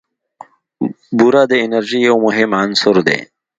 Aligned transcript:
بوره 1.17 1.43
د 1.51 1.53
انرژۍ 1.65 1.99
یو 2.09 2.17
مهم 2.25 2.51
عنصر 2.61 2.95
دی. 3.07 3.19